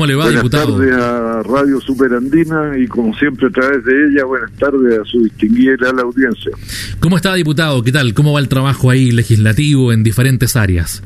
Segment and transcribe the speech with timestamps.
[0.00, 0.78] ¿Cómo le va, buenas diputado?
[0.78, 5.22] tardes a Radio Superandina y como siempre a través de ella, buenas tardes a su
[5.24, 6.52] distinguida y leal audiencia.
[7.00, 7.82] ¿Cómo está, diputado?
[7.82, 8.14] ¿Qué tal?
[8.14, 11.02] ¿Cómo va el trabajo ahí legislativo en diferentes áreas?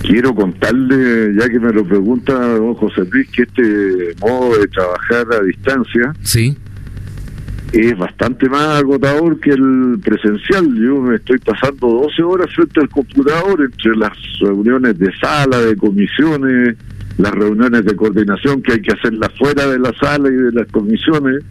[0.00, 5.26] Quiero contarle, ya que me lo pregunta don José Luis, que este modo de trabajar
[5.38, 6.56] a distancia Sí.
[7.74, 10.64] es bastante más agotador que el presencial.
[10.80, 15.76] Yo me estoy pasando 12 horas frente al computador entre las reuniones de sala, de
[15.76, 16.76] comisiones,
[17.18, 20.66] las reuniones de coordinación que hay que hacerlas fuera de la sala y de las
[20.72, 21.42] comisiones.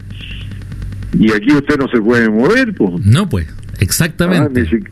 [1.17, 3.05] Y aquí usted no se puede mover, pues.
[3.05, 4.65] No, pues, Ah, exactamente.
[4.65, 4.83] si-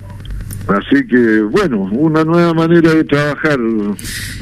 [0.67, 3.57] Así que, bueno, una nueva manera de trabajar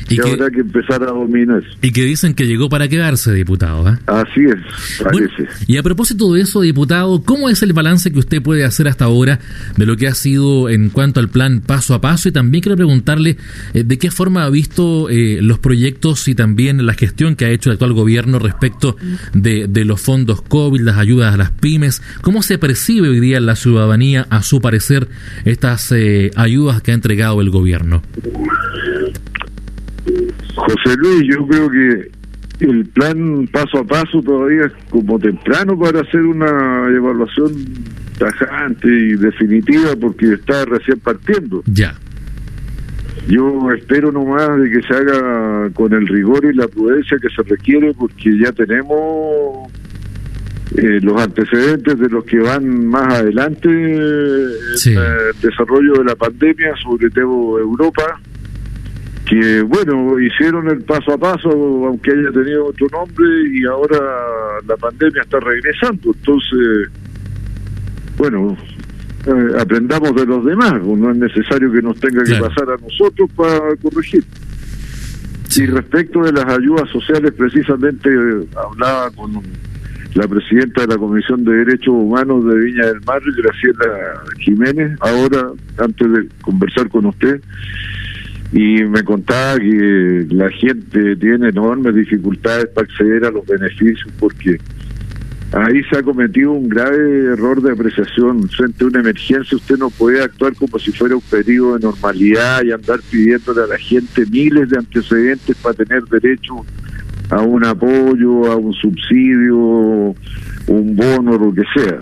[0.09, 1.63] Y que que- habrá que empezar a dominar.
[1.81, 3.87] Y que dicen que llegó para quedarse, diputado.
[3.89, 3.97] ¿eh?
[4.07, 5.47] Así es, Bueno, parece.
[5.67, 9.05] y a propósito de eso, diputado, ¿cómo es el balance que usted puede hacer hasta
[9.05, 9.39] ahora
[9.77, 12.29] de lo que ha sido en cuanto al plan paso a paso?
[12.29, 13.37] Y también quiero preguntarle
[13.73, 17.49] eh, de qué forma ha visto eh, los proyectos y también la gestión que ha
[17.49, 18.95] hecho el actual gobierno respecto
[19.33, 22.01] de, de los fondos COVID, las ayudas a las pymes.
[22.21, 25.07] ¿Cómo se percibe hoy día en la ciudadanía, a su parecer,
[25.45, 28.01] estas eh, ayudas que ha entregado el gobierno?
[30.71, 32.11] José Luis, yo creo que
[32.65, 37.53] el plan paso a paso todavía es como temprano para hacer una evaluación
[38.17, 41.63] tajante y definitiva porque está recién partiendo.
[41.65, 41.95] Ya.
[43.27, 47.43] Yo espero nomás de que se haga con el rigor y la prudencia que se
[47.43, 49.71] requiere porque ya tenemos
[50.77, 53.69] eh, los antecedentes de los que van más adelante
[54.75, 54.91] Sí.
[54.93, 58.19] en el desarrollo de la pandemia, sobre todo Europa,
[59.29, 63.99] que bueno, hicieron el paso a paso, aunque haya tenido otro nombre, y ahora
[64.67, 66.11] la pandemia está regresando.
[66.15, 66.89] Entonces,
[68.17, 68.57] bueno,
[69.27, 72.43] eh, aprendamos de los demás, no es necesario que nos tenga Claro.
[72.43, 74.23] que pasar a nosotros para corregir.
[75.47, 75.63] Sí.
[75.63, 78.09] Y respecto de las ayudas sociales, precisamente
[78.55, 79.33] hablaba con
[80.15, 85.51] la presidenta de la Comisión de Derechos Humanos de Viña del Mar, Graciela Jiménez, ahora,
[85.77, 87.39] antes de conversar con usted,
[88.51, 94.57] y me contaba que la gente tiene enormes dificultades para acceder a los beneficios porque
[95.51, 98.49] ahí se ha cometido un grave error de apreciación.
[98.49, 102.63] Frente a una emergencia usted no puede actuar como si fuera un periodo de normalidad
[102.63, 106.65] y andar pidiéndole a la gente miles de antecedentes para tener derecho
[107.29, 110.15] a un apoyo, a un subsidio,
[110.67, 111.99] un bono, lo que sea.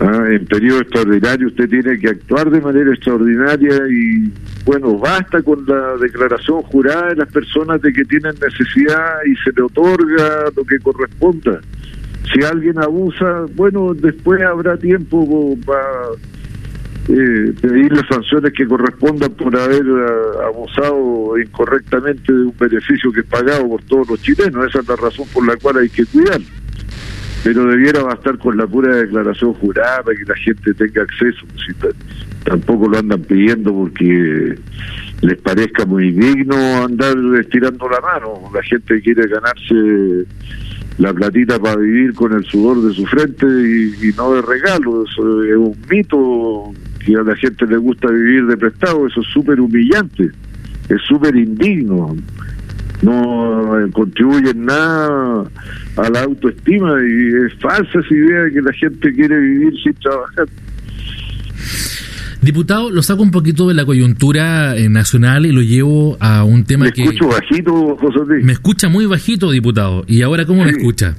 [0.00, 4.32] Ah, en periodo extraordinario usted tiene que actuar de manera extraordinaria y
[4.64, 9.52] bueno, basta con la declaración jurada de las personas de que tienen necesidad y se
[9.52, 11.60] le otorga lo que corresponda.
[12.32, 16.10] Si alguien abusa, bueno, después habrá tiempo para
[17.08, 23.26] eh, pedirle sanciones que correspondan por haber ah, abusado incorrectamente de un beneficio que es
[23.26, 24.68] pagado por todos los chilenos.
[24.68, 26.61] Esa es la razón por la cual hay que cuidarlo
[27.44, 31.46] pero debiera bastar con la pura declaración jurada para que la gente tenga acceso.
[31.80, 31.88] T-
[32.44, 34.56] tampoco lo andan pidiendo porque
[35.22, 38.50] les parezca muy digno andar estirando la mano.
[38.54, 40.26] La gente quiere ganarse
[40.98, 45.04] la platita para vivir con el sudor de su frente y, y no de regalo.
[45.04, 46.72] Eso es un mito
[47.04, 49.06] que a la gente le gusta vivir de prestado.
[49.06, 50.30] Eso es súper humillante,
[50.88, 52.16] es súper indigno
[53.02, 55.44] no eh, contribuye en nada
[55.96, 59.92] a la autoestima y es falsa esa idea de que la gente quiere vivir sin
[59.94, 60.46] trabajar.
[62.40, 66.64] Diputado, lo saco un poquito de la coyuntura eh, nacional y lo llevo a un
[66.64, 67.04] tema Me que...
[67.04, 68.44] escucho bajito, José Luis.
[68.44, 70.04] Me escucha muy bajito, diputado.
[70.08, 70.78] ¿Y ahora cómo me Sí.
[70.78, 71.14] escucha?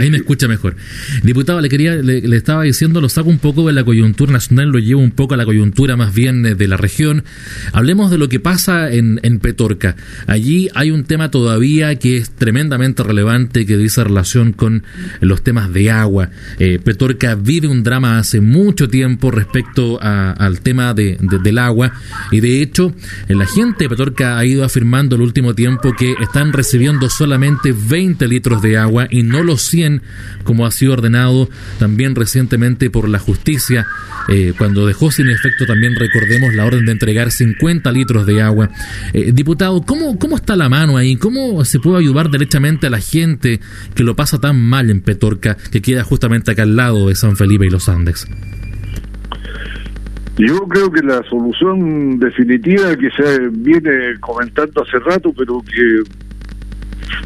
[0.00, 0.76] Ahí, me escucha mejor.
[1.22, 4.78] Diputado, le quería, le, estaba diciendo, lo saco un poco de la coyuntura nacional, lo
[4.78, 7.24] llevo un poco a la coyuntura más bien de la región.
[7.72, 9.96] Hablemos de lo que pasa en, en Petorca.
[10.26, 14.84] Allí hay un tema todavía que es tremendamente relevante que dice relación con
[15.20, 16.30] los temas de agua.
[16.58, 21.92] Eh, Petorca vive un drama hace mucho tiempo respecto al tema de, de- del agua
[22.30, 22.94] y de hecho
[23.28, 28.26] la gente de Petorca ha ido afirmando el último tiempo que están recibiendo solamente 20
[28.28, 30.02] litros de agua y no los 100
[30.44, 31.48] como ha sido ordenado
[31.78, 33.86] también recientemente por la justicia
[34.28, 38.70] eh, cuando dejó sin efecto también recordemos la orden de entregar 50 litros de agua.
[39.12, 41.16] Eh, diputado, ¿cómo, ¿cómo está la mano ahí?
[41.16, 43.60] ¿Cómo se puede ayudar derechamente a la gente
[43.94, 47.36] que lo pasa tan mal en Petorca, que queda justamente acá al lado de San
[47.36, 48.26] Felipe y los Andes?
[50.38, 56.02] Yo creo que la solución definitiva que se viene comentando hace rato, pero que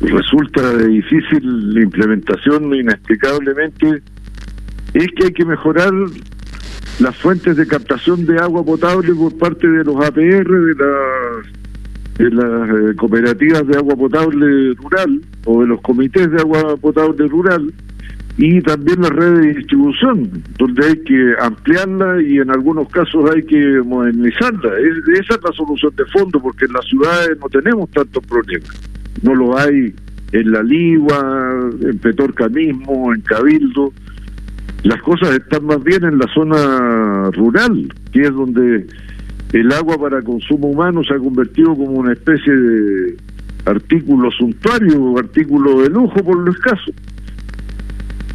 [0.01, 4.03] resulta de difícil implementación inexplicablemente,
[4.95, 5.93] es que hay que mejorar
[6.99, 11.61] las fuentes de captación de agua potable por parte de los APR, de las
[12.19, 17.27] de las eh, cooperativas de agua potable rural o de los comités de agua potable
[17.29, 17.73] rural
[18.37, 23.43] y también la red de distribución, donde hay que ampliarla y en algunos casos hay
[23.43, 24.79] que modernizarla.
[25.15, 28.71] esa es la solución de fondo, porque en las ciudades no tenemos tantos problemas.
[29.23, 29.95] No lo hay
[30.33, 33.93] en La Ligua, en Petorca mismo, en Cabildo.
[34.83, 38.87] Las cosas están más bien en la zona rural, que es donde
[39.53, 43.17] el agua para consumo humano se ha convertido como una especie de
[43.67, 46.93] artículo suntuario, artículo de lujo por lo escaso.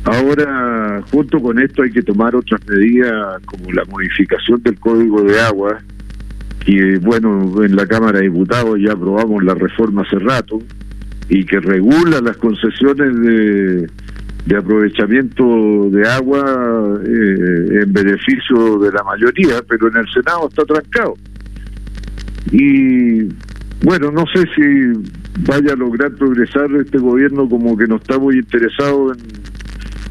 [0.03, 5.39] Ahora, junto con esto hay que tomar otras medidas como la modificación del Código de
[5.41, 5.79] Agua,
[6.65, 10.59] que bueno, en la Cámara de Diputados ya aprobamos la reforma hace rato,
[11.29, 19.62] y que regula las concesiones de, aprovechamiento de agua eh, en beneficio de la mayoría,
[19.67, 21.15] pero en el Senado está trancado.
[22.51, 23.23] Y
[23.83, 25.11] bueno, no sé si
[25.47, 29.44] vaya a lograr progresar este gobierno como que no está muy interesado en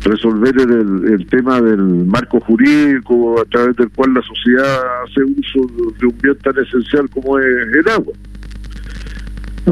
[0.05, 5.67] resolver el, tema del marco jurídico a través del cual la sociedad hace uso
[5.99, 8.13] de un bien tan esencial como es el agua.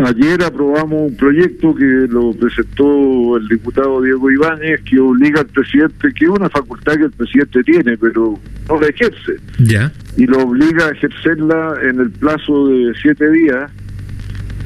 [0.07, 6.09] Ayer aprobamos un proyecto que lo presentó el diputado Diego Ibáñez que obliga al presidente,
[6.15, 8.39] que es una facultad que el presidente tiene, pero
[8.69, 9.35] no la ejerce.
[9.59, 9.93] Ya.
[10.17, 13.71] Y lo obliga a ejercerla en el plazo de siete días,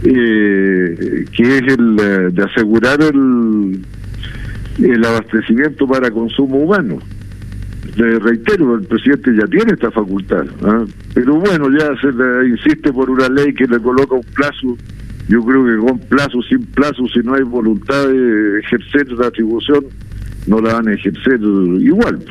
[0.05, 3.81] eh, que es el eh, de asegurar el,
[4.79, 6.99] el abastecimiento para consumo humano.
[7.97, 10.85] Le reitero, el presidente ya tiene esta facultad, ¿ah?
[11.15, 14.77] pero bueno, ya se le insiste por una ley que le coloca un plazo
[15.29, 19.87] yo creo que con plazo, sin plazo, si no hay voluntad de ejercer la atribución,
[20.47, 21.41] no la van a ejercer
[21.81, 22.25] igual.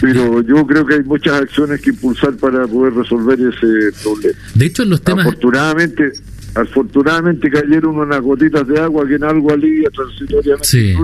[0.00, 4.38] Pero yo creo que hay muchas acciones que impulsar para poder resolver ese problema.
[4.54, 5.26] De hecho, en los temas...
[5.26, 6.12] Afortunadamente,
[6.60, 10.94] afortunadamente cayeron unas gotitas de agua que en algo alivia transitoriamente sí.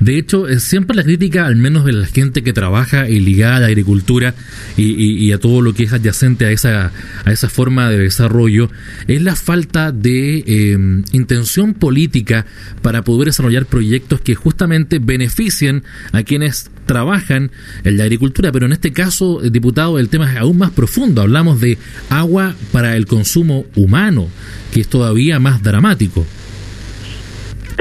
[0.00, 3.60] De hecho, siempre la crítica, al menos de la gente que trabaja y ligada a
[3.60, 4.34] la agricultura
[4.76, 6.92] y, a todo lo que es adyacente a esa,
[7.24, 8.70] a esa forma de desarrollo,
[9.08, 12.46] es la falta de em, intención política
[12.82, 17.50] para poder desarrollar proyectos que justamente beneficien a quienes trabajan
[17.84, 21.22] en la agricultura, pero en este caso, eh, diputado, el tema es aún más profundo.
[21.22, 21.78] Hablamos de
[22.10, 24.28] agua para el consumo humano,
[24.72, 26.26] que es todavía más dramático.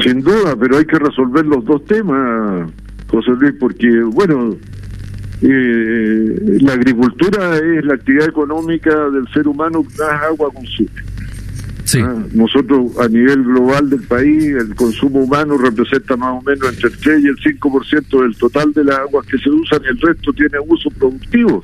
[0.02, 2.70] Sin duda, pero hay que resolver los dos temas,
[3.08, 4.56] José Luis, porque, bueno,
[5.42, 10.90] eh, la agricultura es la actividad económica del ser humano que más agua consume.
[11.86, 12.00] Sí.
[12.02, 16.90] Ah, nosotros a nivel global del país, el consumo humano representa más o menos entre
[16.90, 20.00] el 3 y el 5% del total de las aguas que se usan y el
[20.00, 21.64] resto tiene uso productivo,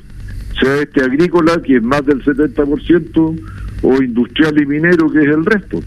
[0.60, 3.40] sea este agrícola, que es más del 70%,
[3.82, 5.82] o industrial y minero, que es el resto.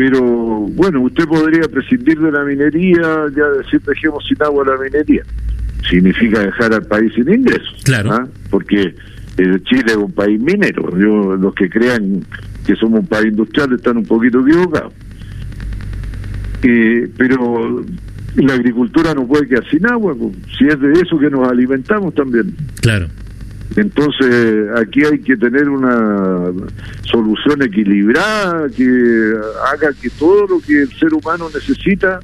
[0.00, 5.22] Pero bueno, usted podría prescindir de la minería, ya decir dejemos sin agua la minería.
[5.90, 7.82] Significa dejar al país sin ingresos.
[7.84, 8.10] Claro.
[8.12, 8.26] ¿ah?
[8.48, 8.94] Porque
[9.36, 10.88] eh, Chile es un país minero.
[10.98, 12.24] Yo, los que crean
[12.66, 14.94] que somos un país industrial están un poquito equivocados.
[16.62, 17.84] Eh, pero
[18.36, 22.14] la agricultura no puede quedar sin agua, pues, si es de eso que nos alimentamos
[22.14, 22.56] también.
[22.80, 23.06] Claro.
[23.76, 26.52] Entonces, aquí hay que tener una
[27.02, 29.34] solución equilibrada que
[29.72, 32.20] haga que todo lo que el ser humano necesita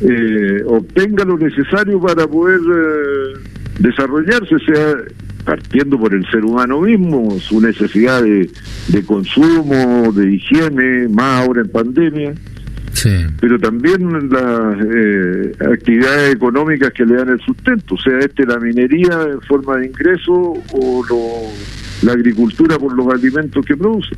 [0.00, 3.38] eh, obtenga lo necesario para poder eh,
[3.78, 4.96] desarrollarse, sea
[5.44, 8.50] partiendo por el ser humano mismo, su necesidad de,
[8.88, 12.34] de consumo, de higiene, más ahora en pandemia
[13.40, 19.22] pero también las eh, actividades económicas que le dan el sustento, sea, este la minería
[19.30, 21.04] en forma de ingreso o
[22.02, 24.16] la agricultura por los alimentos que produce.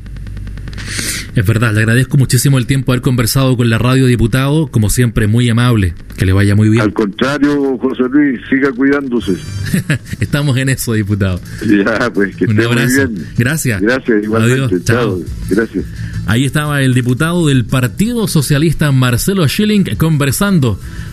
[1.36, 5.26] Es verdad, le agradezco muchísimo el tiempo haber conversado con la radio diputado, como siempre,
[5.26, 6.82] muy amable, que le vaya muy bien.
[6.82, 9.36] Al contrario, José Luis, siga cuidándose.
[10.20, 11.38] Estamos en eso, diputado.
[11.66, 13.08] Ya, pues que Un abrazo.
[13.08, 13.26] bien.
[13.36, 13.82] Gracias.
[13.82, 14.82] Gracias, igualmente.
[14.82, 15.20] Chao.
[15.50, 15.84] Gracias.
[16.24, 20.80] Ahí estaba el diputado del Partido Socialista Marcelo Schilling conversando